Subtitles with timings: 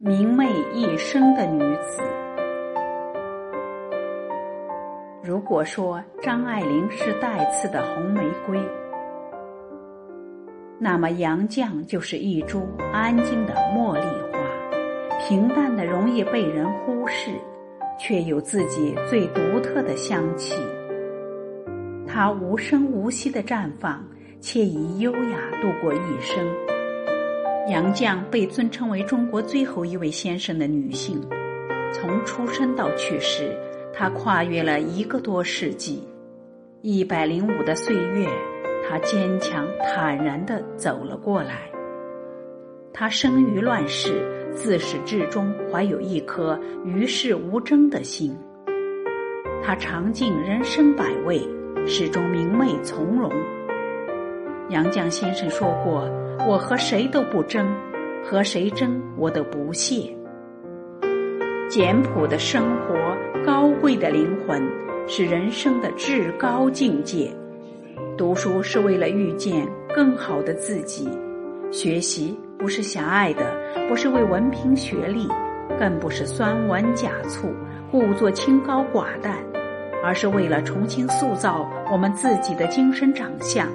[0.00, 2.00] 明媚一生的女子。
[5.24, 8.60] 如果说张爱玲是带刺的红玫瑰，
[10.78, 14.38] 那么杨绛就是一株安静的茉莉花，
[15.18, 17.32] 平淡的容易被人忽视，
[17.98, 20.54] 却有自己最独特的香气。
[22.06, 24.00] 它无声无息的绽放，
[24.40, 26.46] 且以优雅度过一生。
[27.68, 31.20] 杨绛被尊称为中国最后一位先生的女性，
[31.92, 33.54] 从出生到去世，
[33.92, 36.02] 她跨越了一个多世纪，
[36.80, 38.26] 一百零五的岁月，
[38.88, 41.70] 她坚强坦然地走了过来。
[42.90, 44.24] 她生于乱世，
[44.54, 48.34] 自始至终怀有一颗与世无争的心。
[49.62, 51.46] 她尝尽人生百味，
[51.86, 53.30] 始终明媚从容。
[54.70, 56.08] 杨绛先生说过。
[56.46, 57.66] 我和谁都不争，
[58.24, 60.14] 和谁争我都不屑。
[61.68, 62.94] 简朴的生活，
[63.44, 64.62] 高贵的灵魂，
[65.06, 67.30] 是人生的至高境界。
[68.16, 71.08] 读书是为了遇见更好的自己，
[71.70, 73.44] 学习不是狭隘的，
[73.88, 75.28] 不是为文凭学历，
[75.78, 77.52] 更不是酸文假醋，
[77.90, 79.36] 故作清高寡淡，
[80.02, 83.68] 而是为了重新塑造我们自己的精神长相。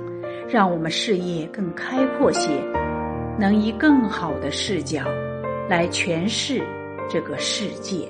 [0.53, 2.47] 让我们视野更开阔些，
[3.39, 5.03] 能以更好的视角
[5.67, 6.61] 来诠释
[7.09, 8.07] 这个世界。